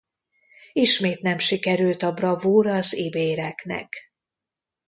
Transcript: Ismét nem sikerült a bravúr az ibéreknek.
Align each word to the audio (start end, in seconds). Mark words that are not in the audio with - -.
Ismét 0.73 1.21
nem 1.21 1.37
sikerült 1.37 2.03
a 2.03 2.13
bravúr 2.13 2.67
az 2.67 2.93
ibéreknek. 2.93 4.13